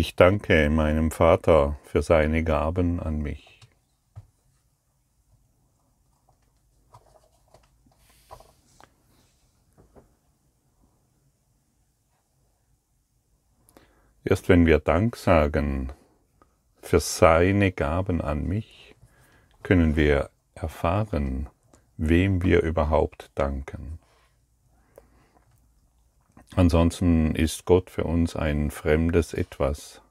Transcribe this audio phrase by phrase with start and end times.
[0.00, 3.58] Ich danke meinem Vater für seine Gaben an mich.
[14.22, 15.92] Erst wenn wir Dank sagen
[16.80, 18.94] für seine Gaben an mich,
[19.64, 21.48] können wir erfahren,
[21.96, 23.98] wem wir überhaupt danken.
[26.58, 30.02] Ansonsten ist Gott für uns ein fremdes Etwas.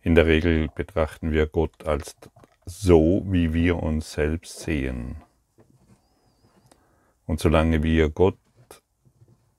[0.00, 2.16] In der Regel betrachten wir Gott als
[2.64, 5.16] so, wie wir uns selbst sehen.
[7.26, 8.38] Und solange wir Gott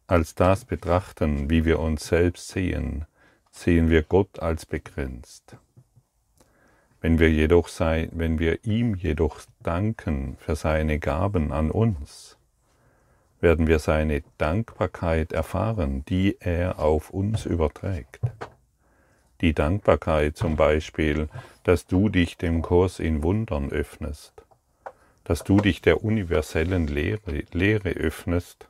[0.08, 3.06] als das betrachten, wie wir uns selbst sehen,
[3.52, 5.58] sehen wir Gott als begrenzt.
[7.02, 12.37] Wenn wir, jedoch sei, wenn wir ihm jedoch danken für seine Gaben an uns,
[13.40, 18.20] werden wir seine Dankbarkeit erfahren, die er auf uns überträgt.
[19.42, 21.30] Die Dankbarkeit zum Beispiel,
[21.64, 24.34] dass du dich dem Kurs in Wundern öffnest,
[25.24, 28.68] dass du dich der universellen Lehre, Lehre öffnest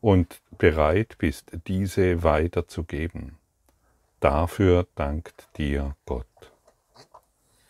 [0.00, 3.36] und bereit bist, diese weiterzugeben.
[4.20, 6.26] Dafür dankt dir Gott.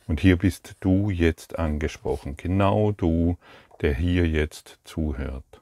[0.06, 3.36] Und hier bist du jetzt angesprochen, genau du,
[3.82, 5.57] der hier jetzt zuhört.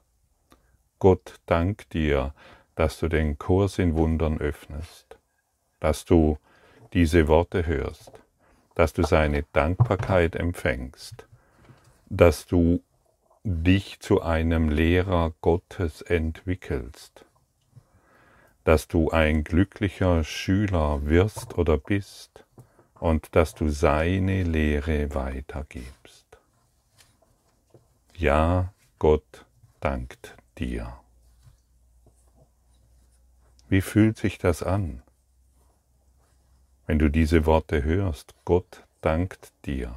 [0.99, 2.33] Gott dank dir,
[2.75, 5.19] dass du den Kurs in Wundern öffnest,
[5.79, 6.39] dass du
[6.95, 8.13] diese Worte hörst,
[8.75, 11.27] dass du seine Dankbarkeit empfängst,
[12.09, 12.83] dass du
[13.45, 17.27] dich zu einem Lehrer Gottes entwickelst,
[18.65, 22.45] dass du ein glücklicher Schüler wirst oder bist
[23.01, 26.25] und dass du seine Lehre weitergibst.
[28.15, 29.45] Ja, Gott
[29.81, 30.99] dankt dir.
[33.69, 35.03] Wie fühlt sich das an,
[36.87, 38.35] wenn du diese Worte hörst?
[38.45, 39.95] Gott dankt dir.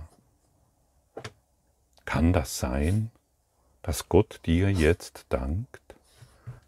[2.06, 3.12] Kann das sein,
[3.84, 5.82] dass Gott dir jetzt dankt?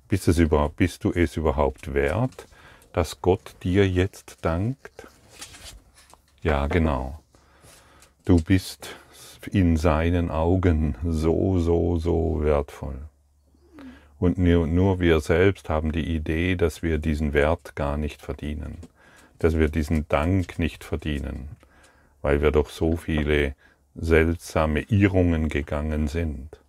[0.07, 2.45] Bist, es über, bist du es überhaupt wert,
[2.93, 5.07] dass Gott dir jetzt dankt?
[6.43, 7.19] Ja, genau.
[8.25, 8.95] Du bist
[9.51, 12.99] in seinen Augen so, so, so wertvoll.
[14.21, 18.77] Und nur wir selbst haben die Idee, dass wir diesen Wert gar nicht verdienen,
[19.39, 21.49] dass wir diesen Dank nicht verdienen,
[22.21, 23.55] weil wir doch so viele
[23.95, 26.59] seltsame Irrungen gegangen sind.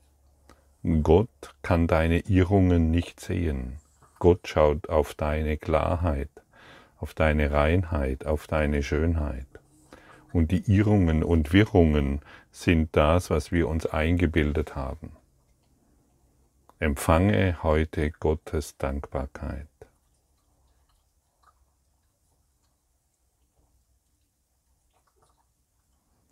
[1.02, 1.28] Gott
[1.60, 3.76] kann deine Irrungen nicht sehen.
[4.18, 6.30] Gott schaut auf deine Klarheit,
[7.00, 9.46] auf deine Reinheit, auf deine Schönheit.
[10.32, 15.10] Und die Irrungen und Wirrungen sind das, was wir uns eingebildet haben.
[16.82, 19.68] Empfange heute Gottes Dankbarkeit.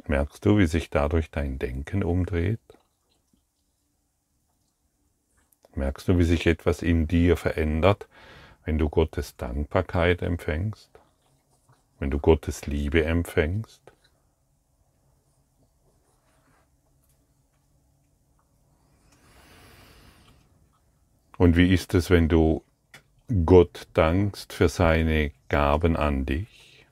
[0.09, 2.59] Merkst du, wie sich dadurch dein Denken umdreht?
[5.77, 8.09] Merkst du, wie sich etwas in dir verändert,
[8.65, 10.91] wenn du Gottes Dankbarkeit empfängst?
[12.01, 13.90] Wenn du Gottes Liebe empfängst?
[21.41, 22.63] Und wie ist es, wenn du
[23.47, 26.85] Gott dankst für seine Gaben an dich?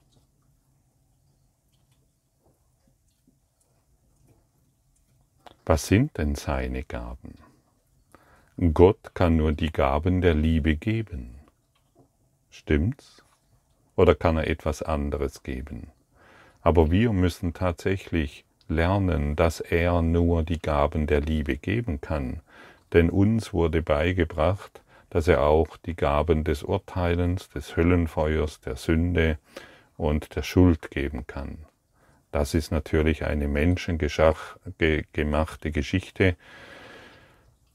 [5.66, 7.34] Was sind denn seine Gaben?
[8.72, 11.34] Gott kann nur die Gaben der Liebe geben.
[12.48, 13.22] Stimmt's?
[13.96, 15.88] Oder kann er etwas anderes geben?
[16.62, 22.40] Aber wir müssen tatsächlich lernen, dass er nur die Gaben der Liebe geben kann
[22.92, 29.38] denn uns wurde beigebracht, dass er auch die Gaben des Urteilens, des Höllenfeuers, der Sünde
[29.96, 31.64] und der Schuld geben kann.
[32.30, 36.36] Das ist natürlich eine menschengemachte Geschichte,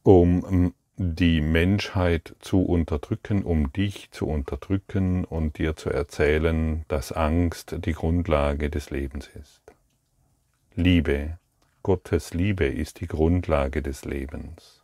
[0.03, 7.75] um die Menschheit zu unterdrücken, um dich zu unterdrücken und dir zu erzählen, dass Angst
[7.79, 9.63] die Grundlage des Lebens ist.
[10.75, 11.39] Liebe,
[11.81, 14.82] Gottes Liebe ist die Grundlage des Lebens.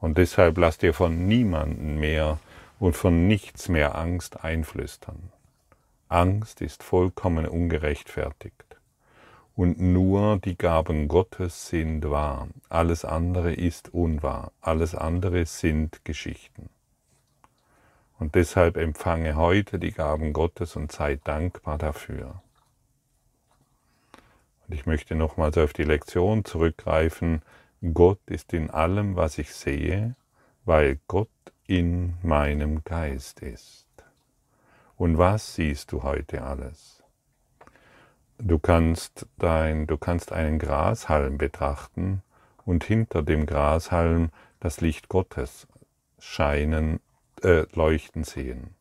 [0.00, 2.38] Und deshalb lass dir von niemanden mehr
[2.78, 5.32] und von nichts mehr Angst einflüstern.
[6.08, 8.64] Angst ist vollkommen ungerechtfertigt.
[9.56, 12.46] Und nur die Gaben Gottes sind wahr.
[12.68, 14.52] Alles andere ist unwahr.
[14.60, 16.70] Alles andere sind Geschichten.
[18.20, 22.40] Und deshalb empfange heute die Gaben Gottes und sei dankbar dafür.
[24.66, 27.42] Und ich möchte nochmals auf die Lektion zurückgreifen,
[27.94, 30.16] Gott ist in allem, was ich sehe,
[30.64, 31.28] weil Gott
[31.66, 33.86] in meinem Geist ist.
[34.96, 37.04] Und was siehst du heute alles?
[38.38, 42.22] Du kannst dein, du kannst einen Grashalm betrachten
[42.64, 45.68] und hinter dem Grashalm das Licht Gottes
[46.18, 46.98] scheinen,
[47.42, 48.74] äh, leuchten sehen.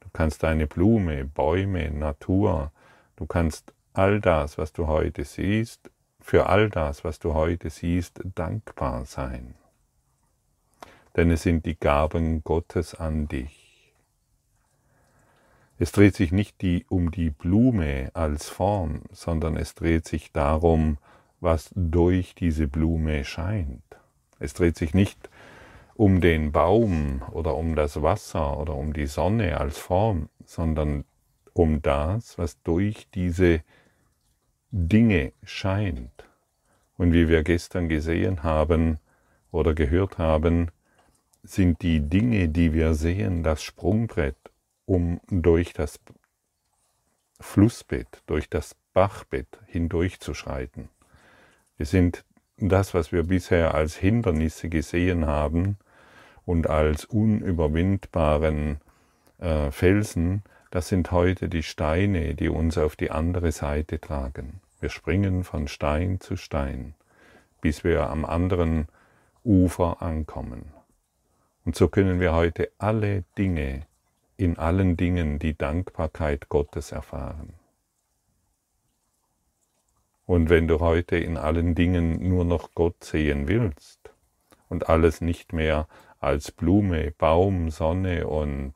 [0.00, 2.72] Du kannst eine Blume, Bäume, Natur,
[3.16, 5.90] du kannst all das, was du heute siehst,
[6.28, 9.54] für all das, was du heute siehst, dankbar sein.
[11.16, 13.94] Denn es sind die Gaben Gottes an dich.
[15.78, 20.98] Es dreht sich nicht die, um die Blume als Form, sondern es dreht sich darum,
[21.40, 23.96] was durch diese Blume scheint.
[24.38, 25.30] Es dreht sich nicht
[25.94, 31.06] um den Baum oder um das Wasser oder um die Sonne als Form, sondern
[31.54, 33.62] um das, was durch diese
[34.70, 36.24] Dinge scheint.
[36.96, 38.98] Und wie wir gestern gesehen haben
[39.50, 40.70] oder gehört haben,
[41.42, 44.36] sind die Dinge, die wir sehen, das Sprungbrett,
[44.84, 46.00] um durch das
[47.40, 50.88] Flussbett, durch das Bachbett hindurchzuschreiten.
[51.76, 52.24] Wir sind
[52.56, 55.78] das, was wir bisher als Hindernisse gesehen haben
[56.44, 58.80] und als unüberwindbaren
[59.38, 64.60] äh, Felsen, das sind heute die Steine, die uns auf die andere Seite tragen.
[64.80, 66.94] Wir springen von Stein zu Stein,
[67.60, 68.86] bis wir am anderen
[69.44, 70.72] Ufer ankommen.
[71.64, 73.86] Und so können wir heute alle Dinge,
[74.36, 77.54] in allen Dingen die Dankbarkeit Gottes erfahren.
[80.26, 83.98] Und wenn du heute in allen Dingen nur noch Gott sehen willst
[84.68, 85.88] und alles nicht mehr
[86.20, 88.74] als Blume, Baum, Sonne und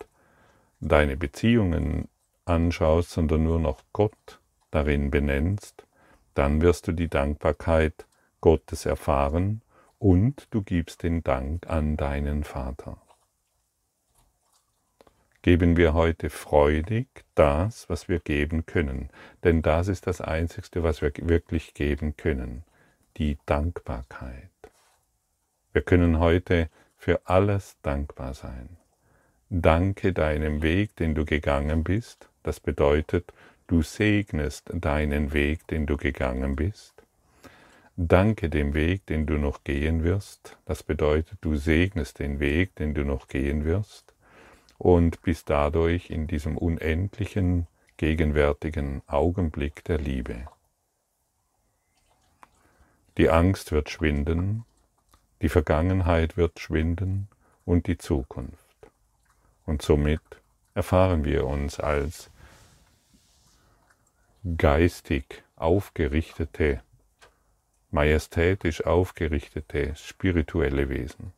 [0.82, 2.08] deine Beziehungen
[2.44, 4.40] anschaust, sondern nur noch Gott
[4.70, 5.86] darin benennst,
[6.34, 8.06] dann wirst du die Dankbarkeit
[8.40, 9.62] Gottes erfahren
[9.98, 13.00] und du gibst den Dank an deinen Vater.
[15.42, 19.08] Geben wir heute freudig das, was wir geben können,
[19.44, 22.64] denn das ist das Einzige, was wir wirklich geben können,
[23.16, 24.50] die Dankbarkeit.
[25.72, 28.76] Wir können heute für alles dankbar sein.
[29.54, 33.34] Danke deinem Weg, den du gegangen bist, das bedeutet,
[33.66, 36.94] du segnest deinen Weg, den du gegangen bist.
[37.94, 40.56] Danke dem Weg, den du noch gehen wirst.
[40.64, 44.14] Das bedeutet, du segnest den Weg, den du noch gehen wirst
[44.78, 47.66] und bist dadurch in diesem unendlichen,
[47.98, 50.46] gegenwärtigen Augenblick der Liebe.
[53.18, 54.64] Die Angst wird schwinden,
[55.42, 57.28] die Vergangenheit wird schwinden
[57.66, 58.61] und die Zukunft.
[59.72, 60.20] Und somit
[60.74, 62.28] erfahren wir uns als
[64.58, 66.82] geistig aufgerichtete,
[67.90, 71.32] majestätisch aufgerichtete spirituelle Wesen.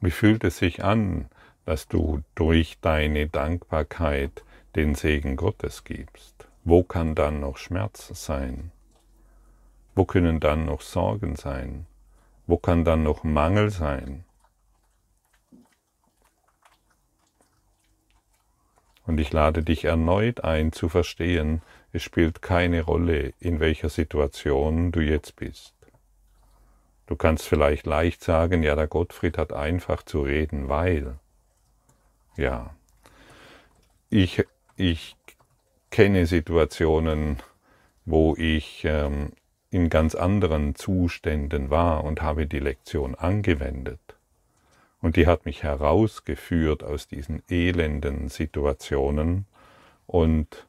[0.00, 1.28] Wie fühlt es sich an,
[1.66, 4.42] dass du durch deine Dankbarkeit
[4.74, 6.48] den Segen Gottes gibst?
[6.64, 8.72] Wo kann dann noch Schmerz sein?
[9.94, 11.84] Wo können dann noch Sorgen sein?
[12.50, 14.24] Wo kann dann noch Mangel sein?
[19.06, 21.62] Und ich lade dich erneut ein zu verstehen,
[21.92, 25.76] es spielt keine Rolle, in welcher Situation du jetzt bist.
[27.06, 31.20] Du kannst vielleicht leicht sagen, ja, der Gottfried hat einfach zu reden, weil.
[32.36, 32.74] Ja,
[34.08, 35.14] ich, ich
[35.92, 37.36] kenne Situationen,
[38.06, 39.34] wo ich ähm,
[39.70, 44.00] in ganz anderen Zuständen war und habe die Lektion angewendet.
[45.00, 49.46] Und die hat mich herausgeführt aus diesen elenden Situationen
[50.06, 50.66] und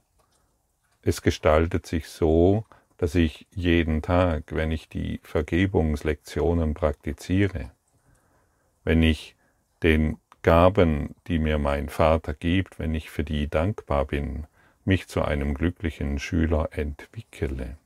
[1.01, 2.65] es gestaltet sich so,
[2.97, 7.71] dass ich jeden Tag, wenn ich die Vergebungslektionen praktiziere,
[8.83, 9.35] wenn ich
[9.81, 14.45] den Gaben, die mir mein Vater gibt, wenn ich für die dankbar bin,
[14.85, 17.77] mich zu einem glücklichen Schüler entwickle.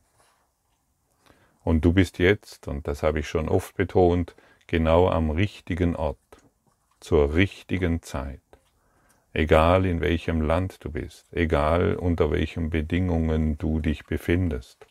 [1.65, 4.36] Und du bist jetzt, und das habe ich schon oft betont,
[4.67, 6.17] genau am richtigen Ort
[7.00, 8.39] zur richtigen Zeit.
[9.34, 14.86] Egal in welchem Land du bist, egal unter welchen Bedingungen du dich befindest,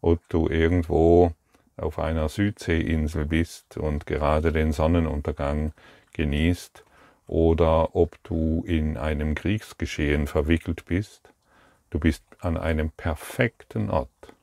[0.00, 1.32] ob du irgendwo
[1.76, 5.72] auf einer Südseeinsel bist und gerade den Sonnenuntergang
[6.12, 6.84] genießt,
[7.28, 11.32] oder ob du in einem Kriegsgeschehen verwickelt bist,
[11.90, 14.34] du bist an einem perfekten Ort,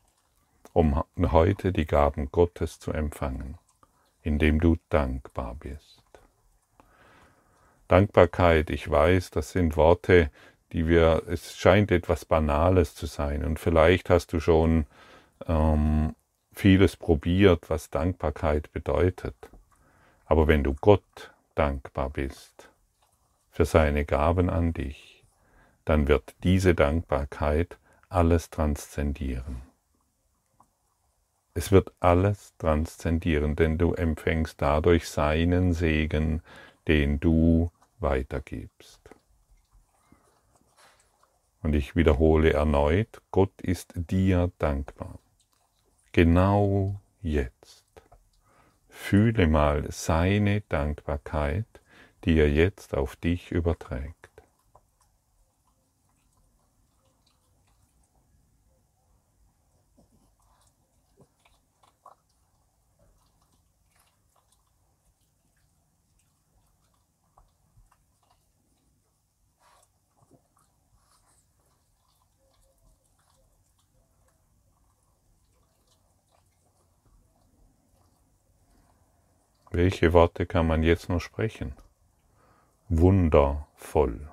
[0.78, 3.58] um heute die Gaben Gottes zu empfangen,
[4.22, 6.04] indem du dankbar bist.
[7.88, 10.30] Dankbarkeit, ich weiß, das sind Worte,
[10.74, 14.86] die wir, es scheint etwas Banales zu sein und vielleicht hast du schon
[15.48, 16.14] ähm,
[16.54, 19.50] vieles probiert, was Dankbarkeit bedeutet.
[20.28, 22.70] Aber wenn du Gott dankbar bist
[23.50, 25.24] für seine Gaben an dich,
[25.86, 27.80] dann wird diese Dankbarkeit
[28.10, 29.67] alles transzendieren.
[31.58, 36.44] Es wird alles transzendieren, denn du empfängst dadurch seinen Segen,
[36.88, 39.02] den du weitergibst.
[41.64, 45.18] Und ich wiederhole erneut, Gott ist dir dankbar.
[46.12, 47.88] Genau jetzt.
[48.88, 51.66] Fühle mal seine Dankbarkeit,
[52.24, 54.17] die er jetzt auf dich überträgt.
[79.72, 81.74] Welche Worte kann man jetzt noch sprechen?
[82.90, 84.30] Wundervoll.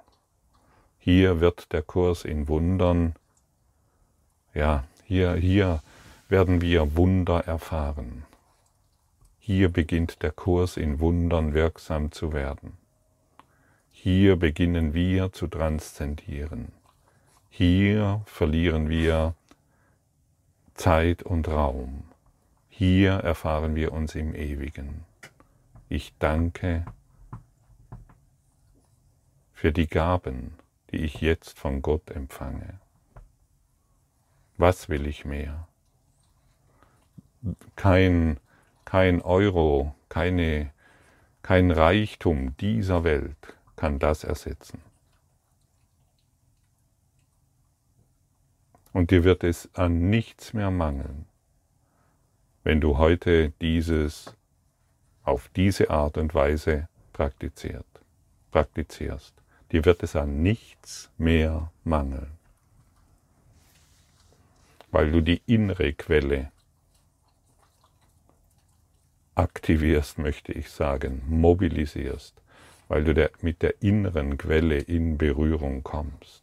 [0.98, 3.14] Hier wird der Kurs in Wundern,
[4.54, 5.82] ja, hier, hier
[6.28, 8.24] werden wir Wunder erfahren.
[9.38, 12.78] Hier beginnt der Kurs in Wundern wirksam zu werden.
[13.90, 16.72] Hier beginnen wir zu transzendieren.
[17.50, 19.34] Hier verlieren wir
[20.74, 22.04] Zeit und Raum.
[22.68, 25.04] Hier erfahren wir uns im Ewigen.
[25.88, 26.86] Ich danke
[29.52, 30.54] für die Gaben,
[30.90, 32.80] die ich jetzt von Gott empfange.
[34.56, 35.68] Was will ich mehr?
[37.76, 38.40] Kein,
[38.84, 40.72] kein Euro, keine,
[41.42, 44.80] kein Reichtum dieser Welt kann das ersetzen.
[48.92, 51.26] Und dir wird es an nichts mehr mangeln,
[52.62, 54.36] wenn du heute dieses
[55.24, 57.86] auf diese Art und Weise praktiziert,
[58.52, 59.34] praktizierst.
[59.72, 62.30] Dir wird es an nichts mehr mangeln,
[64.90, 66.52] weil du die innere Quelle
[69.34, 72.40] aktivierst, möchte ich sagen, mobilisierst,
[72.88, 76.42] weil du der, mit der inneren Quelle in Berührung kommst.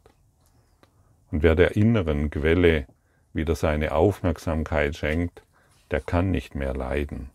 [1.31, 2.88] Und wer der inneren Quelle
[3.33, 5.43] wieder seine Aufmerksamkeit schenkt,
[5.91, 7.29] der kann nicht mehr leiden.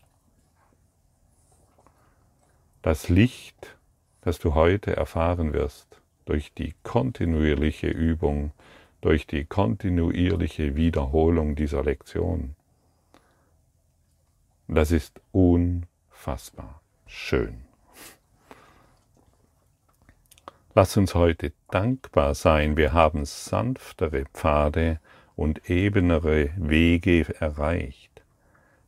[2.81, 3.77] Das Licht,
[4.21, 8.51] das du heute erfahren wirst, durch die kontinuierliche Übung,
[9.01, 12.55] durch die kontinuierliche Wiederholung dieser Lektion,
[14.67, 17.61] das ist unfassbar schön.
[20.75, 24.99] Lass uns heute dankbar sein, wir haben sanftere Pfade
[25.35, 28.21] und ebenere Wege erreicht.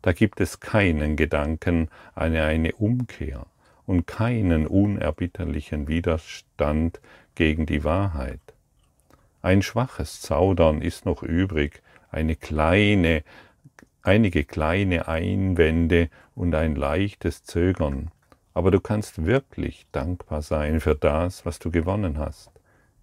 [0.01, 3.46] Da gibt es keinen Gedanken an eine Umkehr,
[3.89, 7.01] und keinen unerbitterlichen Widerstand
[7.34, 8.39] gegen die Wahrheit.
[9.41, 11.81] Ein schwaches Zaudern ist noch übrig,
[12.12, 13.24] eine kleine,
[14.03, 18.12] einige kleine Einwände und ein leichtes Zögern,
[18.53, 22.51] aber du kannst wirklich dankbar sein für das, was du gewonnen hast.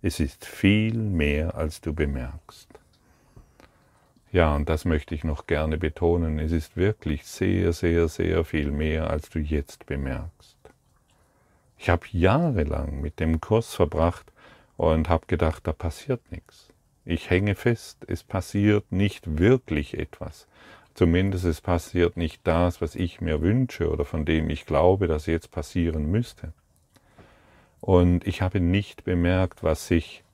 [0.02, 2.68] Es ist viel mehr, als du bemerkst.
[4.30, 6.38] Ja, und das möchte ich noch gerne betonen.
[6.38, 10.55] Es ist wirklich sehr, sehr, sehr viel mehr, als du jetzt bemerkst.
[11.78, 14.32] Ich habe jahrelang mit dem Kurs verbracht
[14.76, 16.72] und habe gedacht, da passiert nichts.
[17.04, 20.48] Ich hänge fest, es passiert nicht wirklich etwas.
[20.94, 25.26] Zumindest es passiert nicht das, was ich mir wünsche oder von dem ich glaube, dass
[25.26, 26.52] jetzt passieren müsste.
[27.80, 30.24] Und ich habe nicht bemerkt, was sich,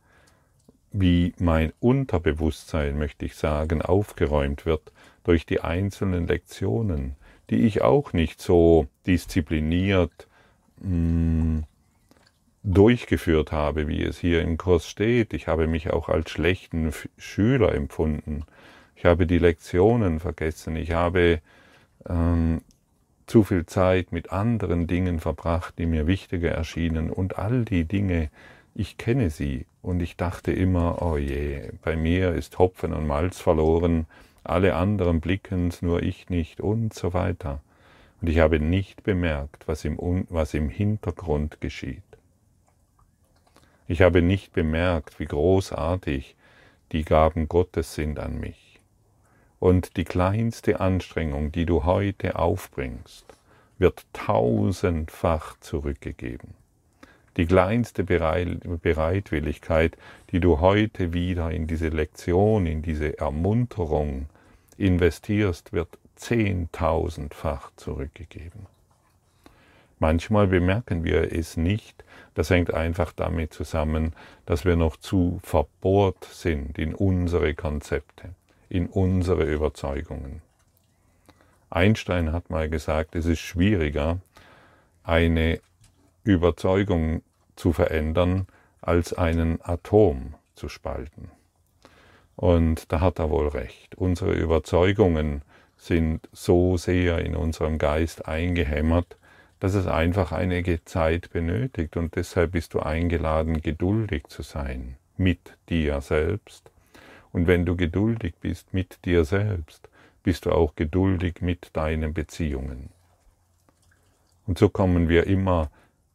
[0.92, 4.92] wie mein Unterbewusstsein, möchte ich sagen, aufgeräumt wird
[5.24, 7.16] durch die einzelnen Lektionen,
[7.50, 10.28] die ich auch nicht so diszipliniert
[12.64, 15.32] durchgeführt habe, wie es hier im Kurs steht.
[15.34, 18.44] Ich habe mich auch als schlechten Schüler empfunden.
[18.94, 20.76] Ich habe die Lektionen vergessen.
[20.76, 21.40] Ich habe
[22.08, 22.62] ähm,
[23.26, 27.10] zu viel Zeit mit anderen Dingen verbracht, die mir wichtiger erschienen.
[27.10, 28.30] Und all die Dinge,
[28.74, 29.66] ich kenne sie.
[29.80, 34.06] Und ich dachte immer, oh je, bei mir ist Hopfen und Malz verloren,
[34.44, 37.60] alle anderen blicken's, nur ich nicht und so weiter.
[38.22, 39.98] Und ich habe nicht bemerkt, was im,
[40.30, 42.04] was im Hintergrund geschieht.
[43.88, 46.36] Ich habe nicht bemerkt, wie großartig
[46.92, 48.80] die Gaben Gottes sind an mich.
[49.58, 53.26] Und die kleinste Anstrengung, die du heute aufbringst,
[53.78, 56.54] wird tausendfach zurückgegeben.
[57.36, 59.96] Die kleinste Bereitwilligkeit,
[60.30, 64.26] die du heute wieder in diese Lektion, in diese Ermunterung
[64.76, 65.88] investierst, wird
[66.22, 68.66] zehntausendfach zurückgegeben.
[69.98, 72.04] Manchmal bemerken wir es nicht.
[72.34, 74.14] Das hängt einfach damit zusammen,
[74.46, 78.30] dass wir noch zu verbohrt sind in unsere Konzepte,
[78.68, 80.42] in unsere Überzeugungen.
[81.70, 84.18] Einstein hat mal gesagt, es ist schwieriger,
[85.02, 85.60] eine
[86.22, 87.22] Überzeugung
[87.56, 88.46] zu verändern,
[88.80, 91.30] als einen Atom zu spalten.
[92.36, 93.94] Und da hat er wohl recht.
[93.94, 95.42] Unsere Überzeugungen
[95.82, 99.16] sind so sehr in unserem Geist eingehämmert,
[99.58, 105.56] dass es einfach einige Zeit benötigt und deshalb bist du eingeladen, geduldig zu sein mit
[105.68, 106.70] dir selbst.
[107.32, 109.88] Und wenn du geduldig bist mit dir selbst,
[110.22, 112.90] bist du auch geduldig mit deinen Beziehungen.
[114.46, 115.68] Und so kommen wir immer,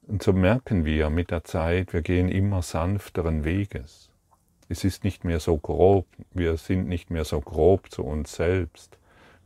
[0.08, 4.10] und so merken wir mit der Zeit, wir gehen immer sanfteren Weges.
[4.70, 8.98] Es ist nicht mehr so grob, wir sind nicht mehr so grob zu uns selbst,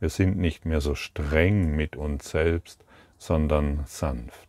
[0.02, 2.84] wir sind nicht mehr so streng mit uns selbst,
[3.18, 4.48] sondern sanft.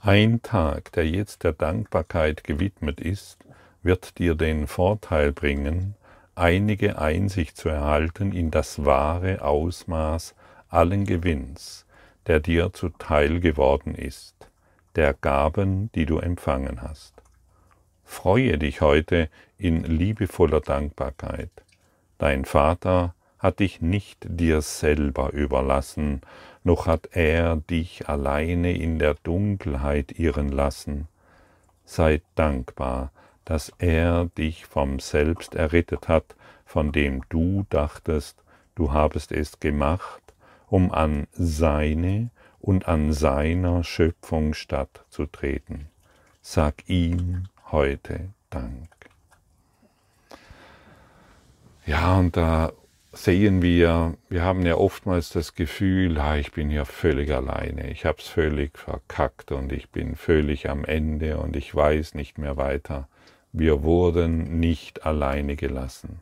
[0.00, 3.44] Ein Tag, der jetzt der Dankbarkeit gewidmet ist,
[3.82, 5.94] wird dir den Vorteil bringen,
[6.34, 10.34] einige Einsicht zu erhalten in das wahre Ausmaß
[10.70, 11.84] allen Gewinns,
[12.26, 14.48] der dir zuteil geworden ist,
[14.96, 17.12] der Gaben, die du empfangen hast.
[18.04, 21.50] Freue dich heute in liebevoller Dankbarkeit.
[22.24, 26.22] Dein Vater hat dich nicht dir selber überlassen,
[26.62, 31.06] noch hat er dich alleine in der Dunkelheit irren lassen.
[31.84, 33.12] Sei dankbar,
[33.44, 38.42] dass er dich vom Selbst errettet hat, von dem du dachtest,
[38.74, 40.22] du habest es gemacht,
[40.66, 45.88] um an seine und an seiner Schöpfung stattzutreten.
[46.40, 48.93] Sag ihm heute Dank.
[51.86, 52.72] Ja, und da
[53.12, 58.06] sehen wir, wir haben ja oftmals das Gefühl, ah, ich bin hier völlig alleine, ich
[58.06, 62.56] habe es völlig verkackt und ich bin völlig am Ende und ich weiß nicht mehr
[62.56, 63.08] weiter.
[63.52, 66.20] Wir wurden nicht alleine gelassen.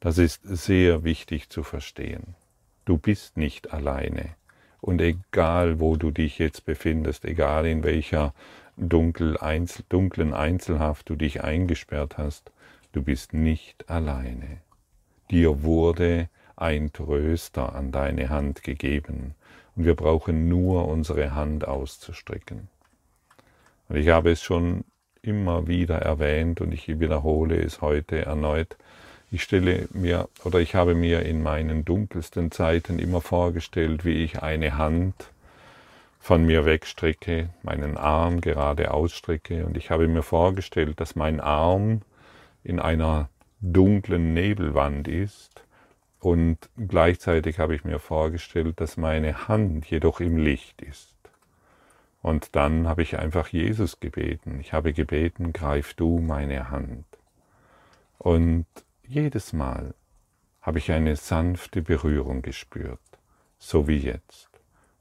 [0.00, 2.34] Das ist sehr wichtig zu verstehen.
[2.84, 4.34] Du bist nicht alleine.
[4.80, 8.34] Und egal, wo du dich jetzt befindest, egal in welcher
[8.76, 12.52] dunkel, einzel, dunklen Einzelhaft du dich eingesperrt hast,
[12.92, 14.60] du bist nicht alleine.
[15.30, 19.34] Dir wurde ein Tröster an deine Hand gegeben
[19.76, 22.68] und wir brauchen nur unsere Hand auszustrecken.
[23.88, 24.84] Und ich habe es schon
[25.22, 28.76] immer wieder erwähnt und ich wiederhole es heute erneut.
[29.30, 34.42] Ich stelle mir oder ich habe mir in meinen dunkelsten Zeiten immer vorgestellt, wie ich
[34.42, 35.30] eine Hand
[36.18, 42.02] von mir wegstrecke, meinen Arm gerade ausstrecke und ich habe mir vorgestellt, dass mein Arm
[42.64, 43.28] in einer
[43.60, 45.64] dunklen Nebelwand ist
[46.20, 51.16] und gleichzeitig habe ich mir vorgestellt, dass meine Hand jedoch im Licht ist.
[52.22, 54.58] Und dann habe ich einfach Jesus gebeten.
[54.60, 57.06] Ich habe gebeten, greif du meine Hand.
[58.18, 58.66] Und
[59.06, 59.94] jedes Mal
[60.60, 63.00] habe ich eine sanfte Berührung gespürt,
[63.58, 64.48] so wie jetzt.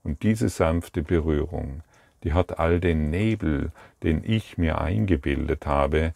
[0.04, 1.82] Und diese sanfte Berührung,
[2.24, 3.72] die hat all den Nebel,
[4.04, 6.13] den ich mir eingebildet habe,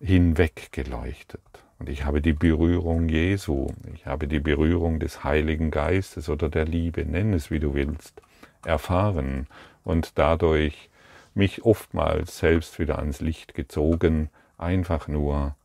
[0.00, 1.63] hinweggeleuchtet.
[1.78, 6.64] Und ich habe die Berührung Jesu, ich habe die Berührung des Heiligen Geistes oder der
[6.64, 8.22] Liebe, nenn es wie du willst,
[8.64, 9.48] erfahren.
[9.82, 10.88] Und dadurch
[11.34, 15.56] mich oftmals selbst wieder ans Licht gezogen, einfach nur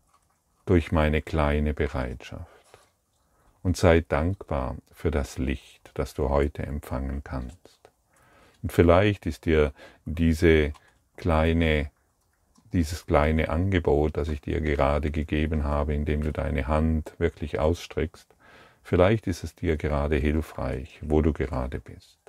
[0.65, 2.48] durch meine kleine Bereitschaft.
[3.62, 7.80] Und sei dankbar für das Licht, das du heute empfangen kannst.
[8.62, 9.74] Und vielleicht ist dir
[10.06, 10.74] diese
[11.17, 11.91] kleine
[12.73, 18.36] dieses kleine Angebot, das ich dir gerade gegeben habe, indem du deine Hand wirklich ausstreckst,
[18.84, 22.19] vielleicht ist es dir gerade hilfreich, wo du gerade bist.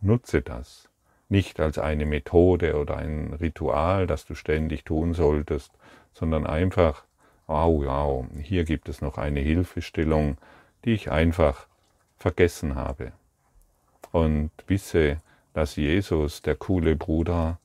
[0.00, 0.88] Nutze das
[1.28, 5.72] nicht als eine Methode oder ein Ritual, das du ständig tun solltest,
[6.12, 7.04] sondern einfach,
[7.46, 10.38] wow, wow, hier gibt es noch eine Hilfestellung,
[10.84, 11.66] die ich einfach
[12.16, 13.12] vergessen habe.
[14.12, 15.20] Und wisse,
[15.52, 17.58] dass Jesus, der coole Bruder,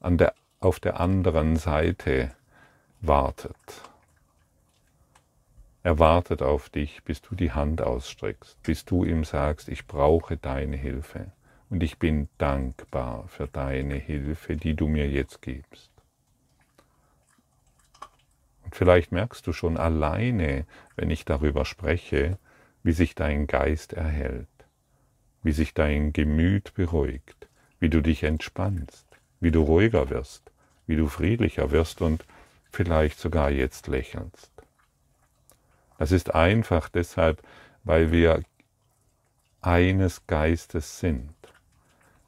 [0.00, 2.34] an der auf der anderen Seite
[3.00, 3.54] wartet.
[5.82, 10.38] Er wartet auf dich, bis du die Hand ausstreckst, bis du ihm sagst, ich brauche
[10.38, 11.32] deine Hilfe
[11.68, 15.90] und ich bin dankbar für deine Hilfe, die du mir jetzt gibst.
[18.64, 20.64] Und vielleicht merkst du schon alleine,
[20.96, 22.38] wenn ich darüber spreche,
[22.82, 24.48] wie sich dein Geist erhält,
[25.42, 27.48] wie sich dein Gemüt beruhigt,
[27.80, 29.06] wie du dich entspannst,
[29.40, 30.43] wie du ruhiger wirst,
[30.86, 32.24] wie du friedlicher wirst und
[32.70, 34.50] vielleicht sogar jetzt lächelst.
[35.98, 37.42] Das ist einfach deshalb,
[37.84, 38.42] weil wir
[39.60, 41.34] eines Geistes sind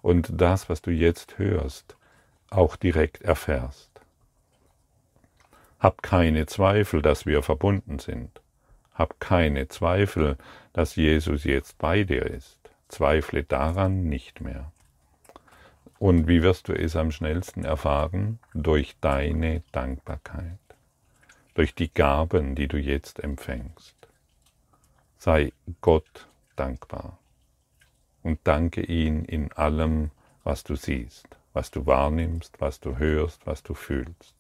[0.03, 1.97] und das, was du jetzt hörst,
[2.49, 3.91] auch direkt erfährst.
[5.79, 8.41] Hab keine Zweifel, dass wir verbunden sind.
[8.95, 10.39] Hab keine Zweifel,
[10.73, 12.59] dass Jesus jetzt bei dir ist.
[12.89, 14.73] Zweifle daran nicht mehr.
[15.99, 18.39] Und wie wirst du es am schnellsten erfahren?
[18.53, 20.59] Durch deine Dankbarkeit,
[21.55, 23.97] durch die Gaben, die du jetzt empfängst.
[25.19, 27.19] Sei Gott dankbar
[28.23, 30.11] und danke ihn in allem,
[30.45, 34.35] was du siehst, was du wahrnimmst, was du hörst, was du fühlst.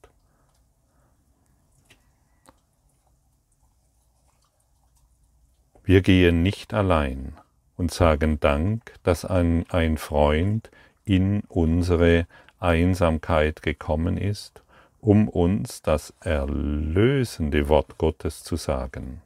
[5.84, 7.36] Wir gehen nicht allein
[7.76, 10.70] und sagen Dank, dass ein, ein Freund
[11.06, 12.26] in unsere
[12.60, 14.60] Einsamkeit gekommen ist,
[15.00, 19.22] um uns das erlösende Wort Gottes zu sagen.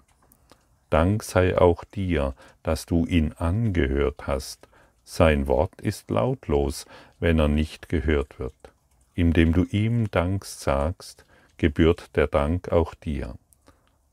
[0.90, 4.69] Dank sei auch dir, dass du ihn angehört hast.
[5.05, 6.85] Sein Wort ist lautlos,
[7.19, 8.55] wenn er nicht gehört wird.
[9.14, 11.25] Indem du ihm Dank sagst,
[11.57, 13.37] gebührt der Dank auch dir.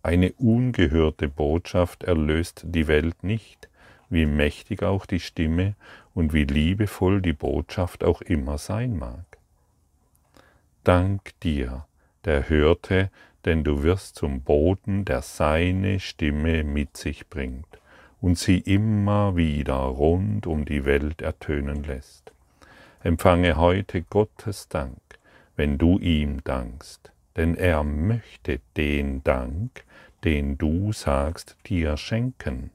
[0.03, 3.67] Eine ungehörte Botschaft erlöst die Welt nicht,
[4.09, 5.75] wie mächtig auch die Stimme
[6.13, 9.25] und wie liebevoll die Botschaft auch immer sein mag.
[10.83, 11.85] Dank dir,
[12.25, 13.09] der hörte,
[13.45, 17.67] denn du wirst zum Boden, der seine Stimme mit sich bringt
[18.21, 22.31] und sie immer wieder rund um die Welt ertönen lässt.
[23.03, 24.99] Empfange heute Gottes Dank,
[25.55, 29.83] wenn du ihm dankst, denn er möchte den Dank,
[30.23, 32.71] den du sagst, dir schenken,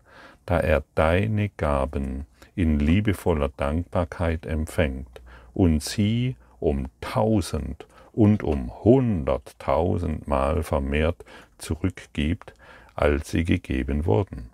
[0.46, 5.20] da er deine Gaben in liebevoller Dankbarkeit empfängt
[5.54, 11.24] und sie um tausend und um hunderttausendmal vermehrt
[11.58, 12.54] zurückgibt,
[12.94, 14.50] als sie gegeben wurden.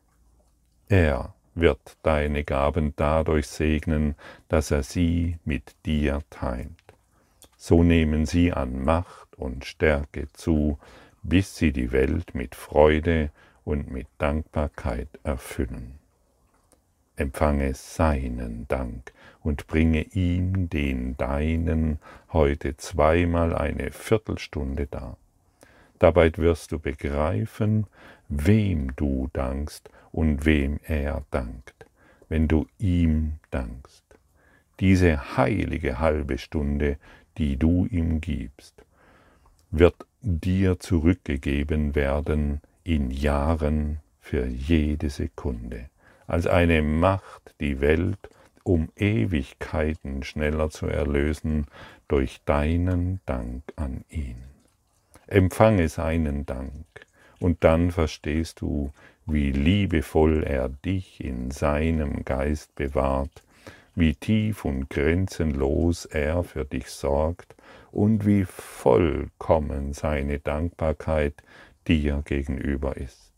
[0.88, 4.14] Er wird deine Gaben dadurch segnen,
[4.48, 6.70] dass er sie mit dir teilt.
[7.56, 10.78] So nehmen sie an Macht und Stärke zu,
[11.22, 13.30] bis sie die Welt mit Freude
[13.68, 15.98] und mit Dankbarkeit erfüllen.
[17.16, 21.98] Empfange seinen Dank und bringe ihm den deinen
[22.32, 25.18] heute zweimal eine Viertelstunde dar.
[25.98, 27.86] Dabei wirst du begreifen,
[28.30, 31.84] wem du dankst und wem er dankt,
[32.30, 34.02] wenn du ihm dankst.
[34.80, 36.96] Diese heilige halbe Stunde,
[37.36, 38.82] die du ihm gibst,
[39.70, 45.90] wird dir zurückgegeben werden in Jahren für jede Sekunde,
[46.26, 48.30] als eine Macht die Welt
[48.62, 51.66] um Ewigkeiten schneller zu erlösen
[52.08, 54.42] durch deinen Dank an ihn.
[55.26, 56.86] Empfange seinen Dank,
[57.40, 58.90] und dann verstehst du,
[59.26, 63.42] wie liebevoll er dich in seinem Geist bewahrt,
[63.94, 67.54] wie tief und grenzenlos er für dich sorgt
[67.90, 71.34] und wie vollkommen seine Dankbarkeit
[71.88, 73.32] dir gegenüber ist.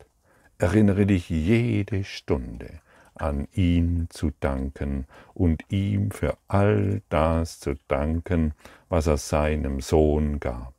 [0.58, 2.80] Erinnere dich jede Stunde
[3.14, 8.52] an ihn zu danken und ihm für all das zu danken,
[8.88, 10.74] was er seinem Sohn gab,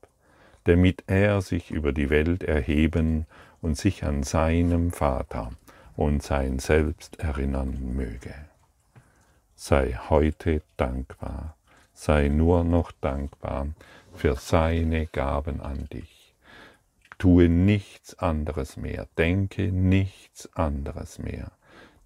[0.65, 3.25] damit er sich über die Welt erheben
[3.61, 5.51] und sich an seinem Vater
[5.95, 8.33] und sein Selbst erinnern möge.
[9.55, 11.55] Sei heute dankbar,
[11.93, 13.67] sei nur noch dankbar
[14.13, 16.20] für seine Gaben an dich
[17.21, 21.51] Tue nichts anderes mehr, denke nichts anderes mehr.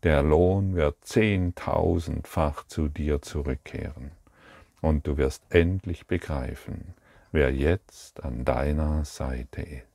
[0.04, 4.12] Der Lohn wird zehntausendfach zu dir zurückkehren
[4.82, 6.96] und du wirst endlich begreifen,
[7.32, 9.95] wer jetzt an deiner Seite ist.